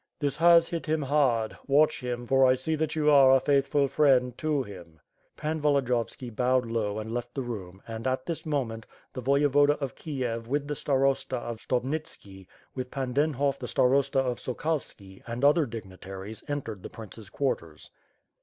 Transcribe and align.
"This 0.17 0.35
has 0.37 0.67
hit 0.67 0.87
him 0.87 1.03
hard. 1.03 1.55
Watch 1.67 1.99
him, 2.01 2.25
for 2.25 2.43
I 2.47 2.55
see 2.55 2.75
you 2.91 3.11
are 3.11 3.35
a 3.35 3.39
faithful 3.39 3.87
friend 3.87 4.35
to 4.39 4.63
him." 4.63 4.99
Pan 5.37 5.61
Volodiyovski 5.61 6.35
bowed 6.35 6.65
low 6.65 6.97
and 6.97 7.13
left 7.13 7.35
the 7.35 7.43
room 7.43 7.83
and, 7.87 8.07
at 8.07 8.25
this 8.25 8.43
moment, 8.43 8.87
the 9.13 9.21
Voyevoda 9.21 9.77
of 9.79 9.93
Kiev 9.93 10.47
with 10.47 10.67
the 10.67 10.73
Starosta 10.73 11.37
of 11.37 11.61
Stob 11.61 11.83
nitski, 11.83 12.47
with 12.73 12.89
Pan 12.89 13.13
Denhof 13.13 13.59
the 13.59 13.67
starosta 13.67 14.19
of 14.19 14.39
Sokalski, 14.39 15.21
and 15.27 15.45
other 15.45 15.67
dignitaries, 15.67 16.43
entered 16.47 16.81
the 16.81 16.89
prince's 16.89 17.29
quari; 17.29 17.61
ers. 17.61 17.91